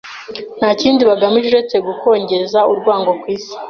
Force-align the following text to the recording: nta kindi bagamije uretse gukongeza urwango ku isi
nta 0.57 0.69
kindi 0.81 1.01
bagamije 1.09 1.47
uretse 1.51 1.75
gukongeza 1.87 2.59
urwango 2.71 3.11
ku 3.21 3.25
isi 3.35 3.55